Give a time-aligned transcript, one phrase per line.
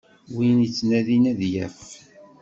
[0.35, 1.81] Win ittnadin ad yaf.